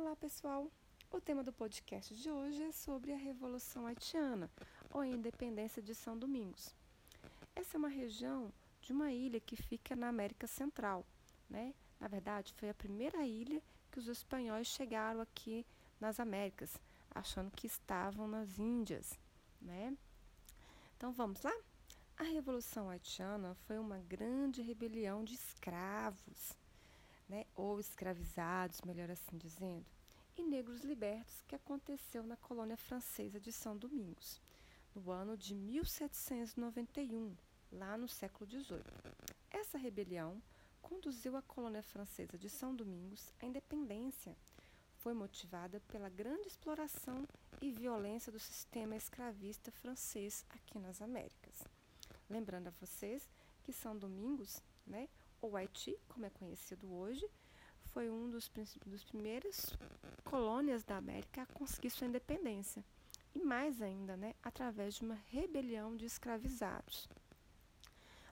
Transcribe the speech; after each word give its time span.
Olá, 0.00 0.14
pessoal! 0.14 0.70
O 1.10 1.20
tema 1.20 1.42
do 1.42 1.52
podcast 1.52 2.14
de 2.14 2.30
hoje 2.30 2.62
é 2.62 2.70
sobre 2.70 3.12
a 3.12 3.16
Revolução 3.16 3.84
Haitiana, 3.84 4.48
ou 4.92 5.00
a 5.00 5.06
independência 5.08 5.82
de 5.82 5.92
São 5.92 6.16
Domingos. 6.16 6.72
Essa 7.56 7.76
é 7.76 7.78
uma 7.78 7.88
região 7.88 8.52
de 8.80 8.92
uma 8.92 9.10
ilha 9.10 9.40
que 9.40 9.56
fica 9.56 9.96
na 9.96 10.06
América 10.08 10.46
Central. 10.46 11.04
Né? 11.50 11.74
Na 11.98 12.06
verdade, 12.06 12.54
foi 12.54 12.70
a 12.70 12.74
primeira 12.74 13.26
ilha 13.26 13.60
que 13.90 13.98
os 13.98 14.06
espanhóis 14.06 14.68
chegaram 14.68 15.20
aqui 15.20 15.66
nas 16.00 16.20
Américas, 16.20 16.80
achando 17.12 17.50
que 17.50 17.66
estavam 17.66 18.28
nas 18.28 18.56
Índias. 18.56 19.18
Né? 19.60 19.98
Então 20.96 21.10
vamos 21.10 21.42
lá? 21.42 21.52
A 22.16 22.22
Revolução 22.22 22.88
Haitiana 22.88 23.56
foi 23.66 23.80
uma 23.80 23.98
grande 23.98 24.62
rebelião 24.62 25.24
de 25.24 25.34
escravos 25.34 26.56
né, 27.28 27.44
ou 27.54 27.78
escravizados, 27.78 28.80
melhor 28.82 29.10
assim 29.10 29.36
dizendo, 29.36 29.84
e 30.36 30.42
negros 30.42 30.82
libertos 30.82 31.42
que 31.46 31.54
aconteceu 31.54 32.22
na 32.22 32.36
colônia 32.36 32.76
francesa 32.76 33.40
de 33.40 33.52
São 33.52 33.76
Domingos, 33.76 34.40
no 34.94 35.10
ano 35.10 35.36
de 35.36 35.54
1791, 35.54 37.36
lá 37.72 37.96
no 37.96 38.08
século 38.08 38.48
XVIII. 38.48 38.82
Essa 39.50 39.76
rebelião 39.76 40.40
conduziu 40.80 41.36
a 41.36 41.42
colônia 41.42 41.82
francesa 41.82 42.38
de 42.38 42.48
São 42.48 42.74
Domingos 42.74 43.32
à 43.40 43.46
independência. 43.46 44.34
Foi 44.96 45.12
motivada 45.12 45.80
pela 45.88 46.08
grande 46.08 46.48
exploração 46.48 47.26
e 47.60 47.70
violência 47.70 48.32
do 48.32 48.38
sistema 48.38 48.96
escravista 48.96 49.70
francês 49.70 50.44
aqui 50.50 50.78
nas 50.78 51.02
Américas. 51.02 51.64
Lembrando 52.28 52.68
a 52.68 52.72
vocês 52.80 53.28
que 53.64 53.72
São 53.72 53.96
Domingos, 53.96 54.62
né, 54.86 55.08
ou 55.40 55.56
Haiti, 55.56 55.96
como 56.08 56.26
é 56.26 56.30
conhecido 56.30 56.92
hoje, 56.92 57.28
foi 57.86 58.10
um 58.10 58.28
dos, 58.30 58.50
dos 58.86 59.04
primeiros 59.04 59.76
colônias 60.24 60.84
da 60.84 60.96
América 60.96 61.42
a 61.42 61.46
conseguir 61.46 61.90
sua 61.90 62.06
independência. 62.06 62.84
E 63.34 63.40
mais 63.40 63.80
ainda, 63.80 64.16
né, 64.16 64.34
através 64.42 64.94
de 64.94 65.02
uma 65.02 65.14
rebelião 65.14 65.96
de 65.96 66.04
escravizados. 66.04 67.08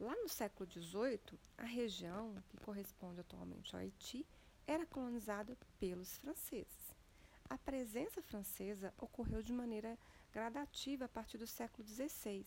Lá 0.00 0.14
no 0.16 0.28
século 0.28 0.70
XVIII, 0.70 1.38
a 1.56 1.64
região, 1.64 2.34
que 2.48 2.56
corresponde 2.58 3.20
atualmente 3.20 3.74
ao 3.74 3.80
Haiti, 3.80 4.26
era 4.66 4.86
colonizada 4.86 5.56
pelos 5.78 6.16
franceses. 6.18 6.94
A 7.48 7.56
presença 7.56 8.22
francesa 8.22 8.92
ocorreu 8.98 9.42
de 9.42 9.52
maneira 9.52 9.98
gradativa 10.30 11.06
a 11.06 11.08
partir 11.08 11.38
do 11.38 11.46
século 11.46 11.86
XVI 11.86 12.44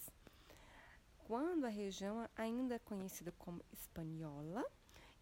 quando 1.32 1.64
a 1.64 1.70
região 1.70 2.30
ainda 2.36 2.76
é 2.76 2.80
conhecida 2.80 3.32
como 3.40 3.64
Espanhola 3.72 4.70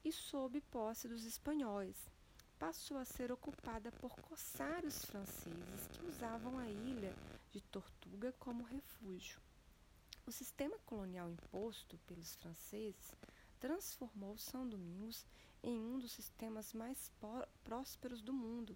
e 0.04 0.12
sob 0.12 0.60
posse 0.60 1.08
dos 1.08 1.24
espanhóis, 1.24 2.10
passou 2.58 2.98
a 2.98 3.06
ser 3.06 3.32
ocupada 3.32 3.92
por 3.92 4.20
corsários 4.20 5.06
franceses 5.06 5.88
que 5.94 6.04
usavam 6.08 6.58
a 6.58 6.68
ilha 6.68 7.16
de 7.52 7.62
Tortuga 7.62 8.34
como 8.40 8.64
refúgio. 8.64 9.40
O 10.26 10.32
sistema 10.32 10.80
colonial 10.80 11.30
imposto 11.30 12.00
pelos 12.08 12.34
franceses 12.38 13.14
transformou 13.60 14.36
São 14.36 14.68
Domingos 14.68 15.28
em 15.62 15.80
um 15.80 16.00
dos 16.00 16.12
sistemas 16.12 16.74
mais 16.74 17.12
prósperos 17.64 18.24
do 18.24 18.34
mundo, 18.34 18.76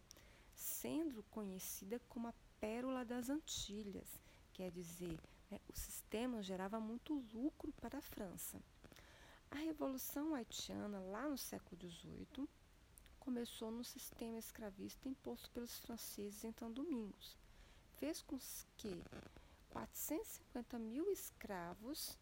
sendo 0.54 1.24
conhecida 1.32 2.00
como 2.10 2.28
a 2.28 2.34
Pérola 2.60 3.04
das 3.04 3.28
Antilhas, 3.28 4.22
quer 4.54 4.72
dizer, 4.72 5.20
né, 5.50 5.60
o 5.68 5.78
sistema 5.78 6.42
gerava 6.42 6.80
muito 6.80 7.24
lucro 7.34 7.74
para 7.74 7.98
a 7.98 8.02
França. 8.02 8.62
A 9.52 9.56
Revolução 9.56 10.34
Haitiana, 10.34 11.00
lá 11.00 11.28
no 11.28 11.38
século 11.38 11.80
XVIII, 11.80 12.48
começou 13.20 13.72
no 13.72 13.84
sistema 13.84 14.38
escravista 14.38 15.08
imposto 15.08 15.50
pelos 15.52 15.80
franceses 15.80 16.44
em 16.44 16.52
Domingos. 16.72 17.38
Fez 18.00 18.22
com 18.22 18.38
que 18.78 19.04
450 19.70 20.78
mil 20.78 21.10
escravos 21.12 22.18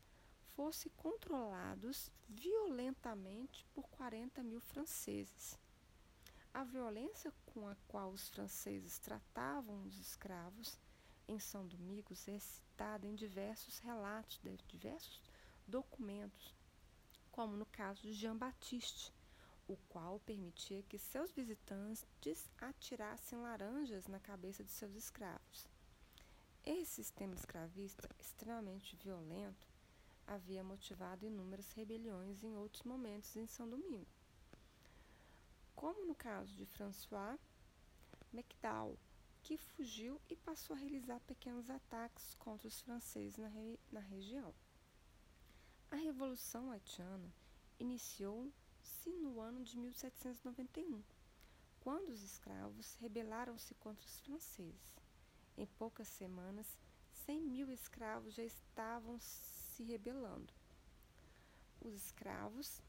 fossem 0.56 0.92
controlados 0.98 2.12
violentamente 2.30 3.66
por 3.74 3.88
40 3.90 4.44
mil 4.44 4.62
franceses. 4.62 5.58
A 6.54 6.64
violência 6.64 7.34
com 7.46 7.68
a 7.68 7.76
qual 7.88 8.12
os 8.12 8.30
franceses 8.30 9.00
tratavam 9.00 9.84
os 9.86 9.98
escravos 10.00 10.78
em 11.28 11.40
São 11.40 11.68
Domingos 11.68 12.28
é 12.28 12.40
citada 12.40 13.06
em 13.06 13.16
diversos 13.16 13.80
relatos, 13.80 14.40
de 14.44 14.56
diversos 14.68 15.22
documentos, 15.68 16.54
como 17.32 17.56
no 17.56 17.66
caso 17.66 18.02
de 18.02 18.14
Jean 18.14 18.36
Baptiste, 18.36 19.14
o 19.68 19.78
qual 19.88 20.20
permitia 20.20 20.84
que 20.84 20.98
seus 20.98 21.32
visitantes 21.32 22.06
atirassem 22.60 23.40
laranjas 23.40 24.08
na 24.08 24.20
cabeça 24.20 24.64
de 24.64 24.72
seus 24.72 24.96
escravos. 24.96 25.68
Esse 26.64 27.04
sistema 27.04 27.34
escravista, 27.34 28.10
extremamente 28.20 28.96
violento, 28.98 29.68
havia 30.28 30.64
motivado 30.64 31.26
inúmeras 31.26 31.72
rebeliões 31.72 32.44
em 32.44 32.56
outros 32.56 32.84
momentos 32.84 33.36
em 33.36 33.48
São 33.48 33.68
Domingo. 33.68 34.08
Como 35.76 36.06
no 36.06 36.14
caso 36.14 36.54
de 36.56 36.66
François 36.66 37.40
McDowell, 38.32 38.98
que 39.52 39.58
fugiu 39.58 40.18
e 40.30 40.36
passou 40.38 40.74
a 40.74 40.80
realizar 40.80 41.20
pequenos 41.28 41.70
ataques 41.70 42.36
contra 42.36 42.70
os 42.70 42.80
franceses 42.80 43.36
na, 43.36 43.50
re 43.50 43.78
na 43.92 44.00
região. 44.00 44.54
A 45.92 45.98
Revolução 45.98 46.72
Haitiana 46.72 47.30
iniciou-se 47.78 49.10
no 49.18 49.42
ano 49.42 49.62
de 49.62 49.78
1791, 49.78 51.04
quando 51.82 52.12
os 52.12 52.24
escravos 52.24 52.96
rebelaram-se 53.02 53.76
contra 53.76 54.06
os 54.06 54.22
franceses. 54.22 54.96
Em 55.58 55.66
poucas 55.66 56.08
semanas, 56.08 56.78
100 57.26 57.42
mil 57.42 57.70
escravos 57.70 58.34
já 58.34 58.46
estavam 58.46 59.20
se 59.20 59.84
rebelando. 59.84 60.54
Os 61.82 61.94
escravos 61.94 62.82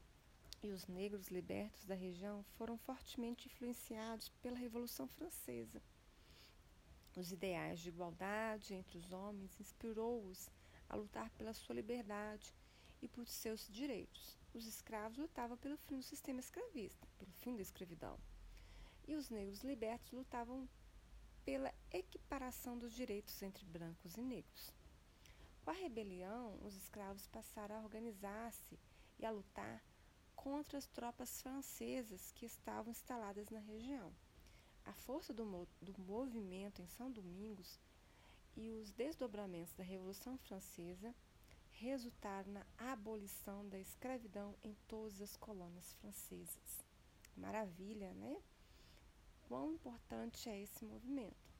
e 0.61 0.71
os 0.71 0.87
negros 0.87 1.27
libertos 1.27 1.83
da 1.83 1.93
região 1.93 2.41
foram 2.57 2.77
fortemente 2.77 3.49
influenciados 3.49 4.29
pela 4.41 4.57
Revolução 4.57 5.09
Francesa 5.09 5.81
os 7.19 7.31
ideais 7.31 7.79
de 7.79 7.89
igualdade 7.89 8.73
entre 8.73 8.97
os 8.97 9.11
homens 9.11 9.59
inspirou-os 9.59 10.49
a 10.89 10.95
lutar 10.95 11.29
pela 11.31 11.53
sua 11.53 11.75
liberdade 11.75 12.55
e 13.01 13.07
por 13.07 13.27
seus 13.27 13.67
direitos. 13.67 14.37
Os 14.53 14.65
escravos 14.65 15.17
lutavam 15.17 15.57
pelo 15.57 15.77
fim 15.77 15.97
do 15.97 16.03
sistema 16.03 16.39
escravista, 16.39 17.07
pelo 17.17 17.31
fim 17.31 17.55
da 17.55 17.61
escravidão. 17.61 18.17
E 19.07 19.15
os 19.15 19.29
negros 19.29 19.63
libertos 19.63 20.11
lutavam 20.11 20.67
pela 21.43 21.73
equiparação 21.91 22.77
dos 22.77 22.93
direitos 22.93 23.41
entre 23.41 23.65
brancos 23.65 24.15
e 24.15 24.21
negros. 24.21 24.73
Com 25.63 25.71
a 25.71 25.73
rebelião, 25.73 26.57
os 26.63 26.75
escravos 26.75 27.27
passaram 27.27 27.75
a 27.75 27.81
organizar-se 27.81 28.79
e 29.19 29.25
a 29.25 29.31
lutar 29.31 29.83
contra 30.35 30.77
as 30.77 30.87
tropas 30.87 31.41
francesas 31.41 32.31
que 32.33 32.45
estavam 32.45 32.91
instaladas 32.91 33.49
na 33.49 33.59
região. 33.59 34.13
A 34.85 34.93
força 34.93 35.33
do, 35.33 35.43
do 35.81 36.01
movimento 36.01 36.81
em 36.81 36.87
São 36.87 37.11
Domingos 37.11 37.79
e 38.55 38.69
os 38.69 38.91
desdobramentos 38.91 39.73
da 39.73 39.83
Revolução 39.83 40.37
Francesa 40.37 41.13
resultaram 41.71 42.51
na 42.51 42.65
abolição 42.77 43.67
da 43.67 43.79
escravidão 43.79 44.55
em 44.63 44.75
todas 44.87 45.21
as 45.21 45.35
colônias 45.35 45.93
francesas. 45.93 46.83
Maravilha, 47.35 48.13
né? 48.13 48.41
Quão 49.47 49.73
importante 49.73 50.47
é 50.49 50.61
esse 50.61 50.85
movimento? 50.85 51.51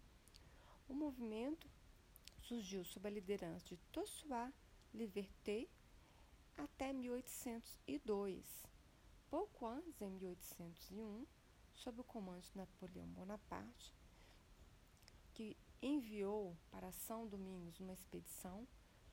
O 0.88 0.94
movimento 0.94 1.67
surgiu 2.41 2.84
sob 2.84 3.07
a 3.07 3.11
liderança 3.11 3.66
de 3.66 3.78
Tossuat 3.91 4.53
Liberté 4.94 5.67
até 6.57 6.94
1802. 6.94 8.45
Pouco 9.29 9.66
antes, 9.66 10.00
em 10.01 10.09
1801, 10.09 11.25
sob 11.83 11.99
o 11.99 12.03
comando 12.05 12.41
de 12.41 12.57
Napoleão 12.57 13.05
Bonaparte, 13.07 13.93
que 15.34 15.58
enviou 15.81 16.55
para 16.72 16.93
São 16.93 17.28
Domingos 17.28 17.78
uma 17.81 17.91
expedição 17.91 18.66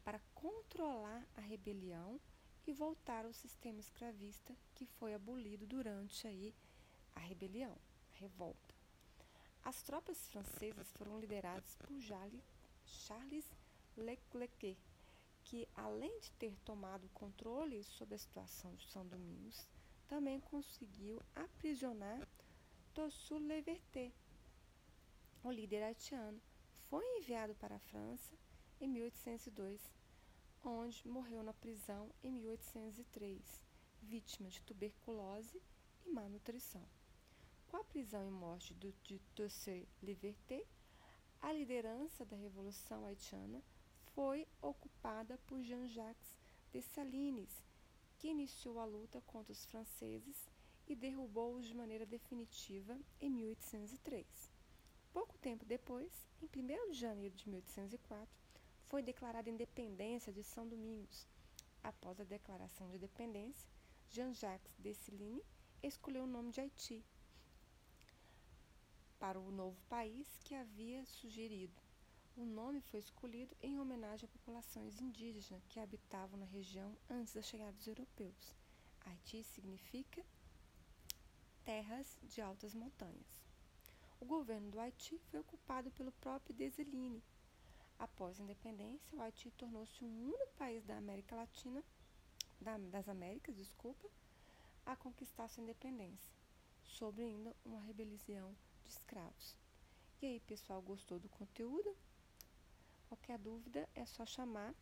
para 0.04 0.20
controlar 0.34 1.26
a 1.36 1.40
rebelião 1.40 2.20
e 2.64 2.72
voltar 2.72 3.24
ao 3.24 3.32
sistema 3.32 3.80
escravista 3.80 4.56
que 4.76 4.86
foi 4.86 5.14
abolido 5.14 5.66
durante 5.66 6.28
aí 6.28 6.54
a 7.16 7.18
rebelião, 7.18 7.76
a 8.14 8.18
revolta. 8.18 8.72
As 9.64 9.82
tropas 9.82 10.28
francesas 10.28 10.92
foram 10.92 11.18
lideradas 11.18 11.74
por 11.74 11.98
Charles 12.86 13.52
Leclerc, 13.96 14.78
que 15.42 15.68
além 15.74 16.20
de 16.20 16.30
ter 16.32 16.54
tomado 16.64 17.06
o 17.06 17.10
controle 17.10 17.82
sobre 17.82 18.14
a 18.14 18.18
situação 18.18 18.76
de 18.76 18.86
São 18.86 19.04
Domingos, 19.04 19.66
também 20.06 20.38
conseguiu 20.38 21.20
aprisionar 21.34 22.28
Tossu 23.00 23.38
Leverté, 23.38 24.12
o 25.42 25.50
líder 25.50 25.82
haitiano, 25.84 26.38
foi 26.90 27.02
enviado 27.16 27.54
para 27.54 27.76
a 27.76 27.78
França 27.78 28.36
em 28.78 28.86
1802, 28.86 29.80
onde 30.62 31.08
morreu 31.08 31.42
na 31.42 31.54
prisão 31.54 32.10
em 32.22 32.30
1803, 32.30 33.62
vítima 34.02 34.50
de 34.50 34.60
tuberculose 34.60 35.62
e 36.04 36.10
má 36.10 36.28
nutrição. 36.28 36.86
Com 37.68 37.78
a 37.78 37.84
prisão 37.84 38.22
e 38.28 38.30
morte 38.30 38.74
do, 38.74 38.92
de 39.02 39.18
Toussaint 39.34 39.88
Louverture, 40.02 40.66
a 41.40 41.54
liderança 41.54 42.26
da 42.26 42.36
Revolução 42.36 43.06
Haitiana 43.06 43.64
foi 44.14 44.46
ocupada 44.60 45.38
por 45.46 45.62
Jean-Jacques 45.62 46.36
Dessalines, 46.70 47.64
que 48.18 48.28
iniciou 48.28 48.78
a 48.78 48.84
luta 48.84 49.22
contra 49.22 49.52
os 49.52 49.64
franceses 49.64 50.50
e 50.90 50.96
derrubou-os 50.96 51.66
de 51.68 51.72
maneira 51.72 52.04
definitiva 52.04 52.98
em 53.20 53.30
1803. 53.30 54.26
Pouco 55.12 55.38
tempo 55.38 55.64
depois, 55.64 56.26
em 56.42 56.46
1 56.46 56.90
de 56.90 56.98
janeiro 56.98 57.32
de 57.36 57.48
1804, 57.48 58.28
foi 58.86 59.00
declarada 59.00 59.48
a 59.48 59.52
independência 59.52 60.32
de 60.32 60.42
São 60.42 60.66
Domingos. 60.66 61.28
Após 61.80 62.18
a 62.18 62.24
declaração 62.24 62.90
de 62.90 62.96
independência, 62.96 63.70
Jean-Jacques 64.08 64.74
Dessalines 64.80 65.44
escolheu 65.80 66.24
o 66.24 66.26
nome 66.26 66.50
de 66.50 66.60
Haiti 66.60 67.04
para 69.20 69.38
o 69.38 69.52
novo 69.52 69.80
país 69.88 70.26
que 70.42 70.56
havia 70.56 71.04
sugerido. 71.06 71.80
O 72.36 72.44
nome 72.44 72.80
foi 72.80 72.98
escolhido 72.98 73.56
em 73.62 73.78
homenagem 73.78 74.28
a 74.28 74.32
populações 74.38 75.00
indígenas 75.00 75.62
que 75.68 75.78
habitavam 75.78 76.40
na 76.40 76.46
região 76.46 76.96
antes 77.08 77.34
da 77.34 77.42
chegada 77.42 77.72
dos 77.74 77.86
europeus. 77.86 78.56
Haiti 79.06 79.44
significa 79.44 80.24
terras 81.64 82.18
de 82.22 82.40
altas 82.40 82.74
montanhas. 82.74 83.44
O 84.20 84.24
governo 84.24 84.70
do 84.70 84.78
Haiti 84.78 85.18
foi 85.30 85.40
ocupado 85.40 85.90
pelo 85.92 86.12
próprio 86.12 86.54
Dessalines. 86.54 87.22
Após 87.98 88.38
a 88.38 88.42
independência, 88.42 89.16
o 89.16 89.20
Haiti 89.20 89.50
tornou-se 89.52 90.04
o 90.04 90.06
único 90.06 90.52
país 90.58 90.84
da 90.84 90.96
América 90.96 91.36
Latina, 91.36 91.82
da, 92.60 92.76
das 92.78 93.08
Américas, 93.08 93.56
desculpa, 93.56 94.08
a 94.84 94.96
conquistar 94.96 95.48
sua 95.48 95.62
independência, 95.62 96.30
sobre 96.84 97.22
ainda 97.22 97.54
uma 97.64 97.80
rebelião 97.80 98.54
de 98.84 98.90
escravos. 98.90 99.56
E 100.20 100.26
aí, 100.26 100.40
pessoal, 100.40 100.82
gostou 100.82 101.18
do 101.18 101.28
conteúdo? 101.28 101.96
Qualquer 103.08 103.38
dúvida 103.38 103.88
é 103.94 104.04
só 104.04 104.26
chamar 104.26 104.74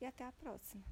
e 0.00 0.06
até 0.06 0.24
a 0.24 0.32
próxima. 0.32 0.84